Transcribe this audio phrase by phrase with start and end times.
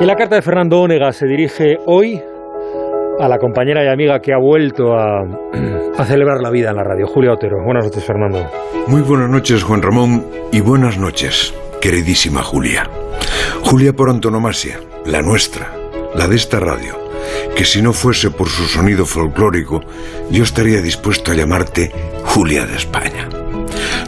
[0.00, 2.18] Y la carta de Fernando Ónega se dirige hoy
[3.20, 5.20] a la compañera y amiga que ha vuelto a,
[5.98, 7.62] a, celebrar la vida en la radio, Julia Otero.
[7.62, 8.50] Buenas noches, Fernando.
[8.86, 11.52] Muy buenas noches, Juan Ramón, y buenas noches,
[11.82, 12.88] queridísima Julia.
[13.62, 15.70] Julia por antonomasia, la nuestra,
[16.14, 16.94] la de esta radio,
[17.54, 19.82] que si no fuese por su sonido folclórico,
[20.30, 21.92] yo estaría dispuesto a llamarte
[22.24, 23.28] Julia de España.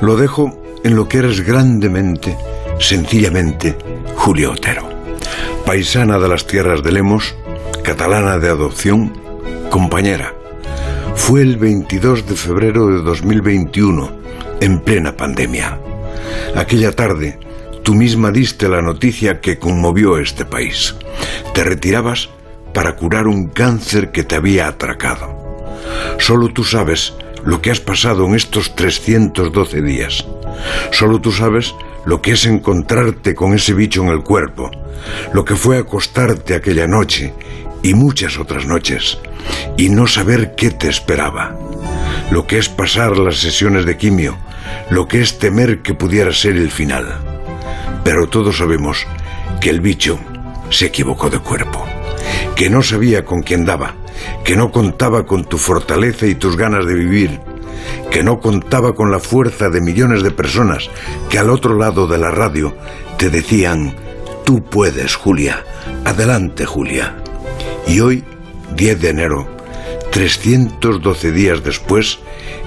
[0.01, 2.35] Lo dejo en lo que eres grandemente,
[2.79, 3.77] sencillamente,
[4.17, 4.92] Julia Otero.
[5.73, 7.35] Paisana de las tierras de Lemos,
[7.83, 9.19] catalana de adopción,
[9.71, 10.35] compañera.
[11.15, 14.13] Fue el 22 de febrero de 2021,
[14.61, 15.81] en plena pandemia.
[16.55, 17.39] Aquella tarde,
[17.83, 20.95] tú misma diste la noticia que conmovió este país.
[21.55, 22.29] Te retirabas
[22.75, 25.35] para curar un cáncer que te había atracado.
[26.19, 27.15] Solo tú sabes
[27.47, 30.27] lo que has pasado en estos 312 días.
[30.91, 31.75] Solo tú sabes
[32.05, 34.71] lo que es encontrarte con ese bicho en el cuerpo,
[35.33, 37.33] lo que fue acostarte aquella noche
[37.83, 39.19] y muchas otras noches.
[39.77, 41.57] Y no saber qué te esperaba,
[42.31, 44.37] lo que es pasar las sesiones de quimio,
[44.91, 47.19] lo que es temer que pudiera ser el final.
[48.05, 49.07] Pero todos sabemos
[49.61, 50.19] que el bicho
[50.71, 51.85] se equivocó de cuerpo,
[52.57, 53.95] que no sabía con quién daba,
[54.45, 57.41] que no contaba con tu fortaleza y tus ganas de vivir,
[58.13, 60.91] que no contaba con la fuerza de millones de personas
[61.31, 62.77] que al otro lado de la radio
[63.17, 63.97] te decían,
[64.45, 65.65] tú puedes, Julia,
[66.05, 67.17] adelante, Julia.
[67.87, 68.23] Y hoy,
[68.77, 69.49] 10 de enero,
[70.11, 72.19] 312 días después,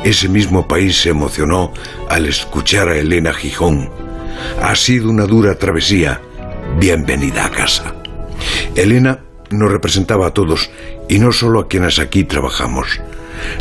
[0.04, 1.72] ese mismo país se emocionó
[2.10, 3.92] al escuchar a Elena Gijón.
[4.64, 6.22] Ha sido una dura travesía.
[6.80, 7.94] Bienvenida a casa.
[8.76, 9.20] Elena
[9.52, 10.72] nos representaba a todos
[11.08, 13.00] y no solo a quienes aquí trabajamos.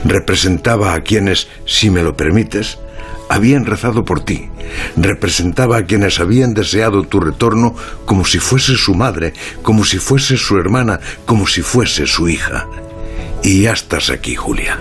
[0.04, 2.78] Representaba a quienes, si me lo permites,
[3.28, 4.48] habían rezado por ti.
[4.96, 10.36] Representaba a quienes habían deseado tu retorno como si fuese su madre, como si fuese
[10.36, 12.66] su hermana, como si fuese su hija.
[13.42, 14.78] Y ya estás aquí, Julia.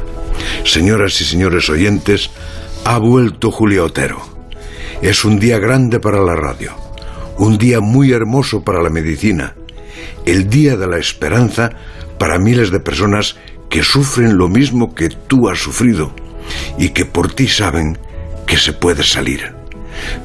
[0.63, 2.29] Señoras y señores oyentes,
[2.85, 4.21] ha vuelto Julia Otero.
[5.01, 6.73] Es un día grande para la radio,
[7.37, 9.55] un día muy hermoso para la medicina,
[10.25, 11.71] el día de la esperanza
[12.17, 13.37] para miles de personas
[13.69, 16.13] que sufren lo mismo que tú has sufrido
[16.77, 17.97] y que por ti saben
[18.45, 19.53] que se puede salir.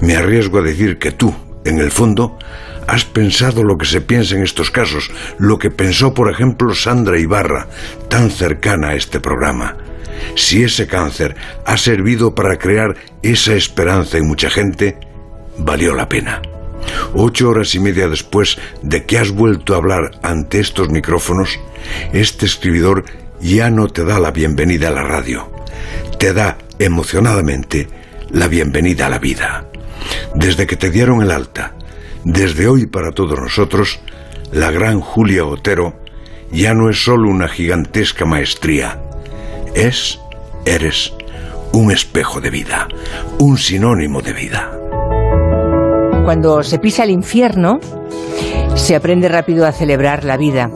[0.01, 1.35] Me arriesgo a decir que tú,
[1.65, 2.39] en el fondo,
[2.87, 7.19] has pensado lo que se piensa en estos casos, lo que pensó, por ejemplo, Sandra
[7.19, 7.69] Ibarra,
[8.09, 9.77] tan cercana a este programa.
[10.35, 14.99] Si ese cáncer ha servido para crear esa esperanza en mucha gente,
[15.59, 16.41] valió la pena.
[17.15, 21.59] Ocho horas y media después de que has vuelto a hablar ante estos micrófonos,
[22.13, 23.05] este escribidor
[23.41, 25.51] ya no te da la bienvenida a la radio,
[26.19, 27.89] te da emocionadamente
[28.31, 29.67] la bienvenida a la vida.
[30.35, 31.75] Desde que te dieron el alta,
[32.25, 34.01] desde hoy para todos nosotros,
[34.53, 36.01] la gran Julia Otero
[36.53, 39.01] ya no es solo una gigantesca maestría,
[39.75, 40.19] es,
[40.65, 41.13] eres,
[41.73, 42.89] un espejo de vida,
[43.39, 44.88] un sinónimo de vida.
[46.29, 47.81] Cuando se pisa el infierno,
[48.75, 50.71] se aprende rápido a celebrar la vida.